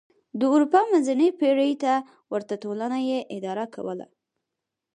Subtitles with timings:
[0.39, 1.93] د اروپا منځنۍ پېړۍ ته
[2.33, 4.07] ورته ټولنه یې اداره کوله.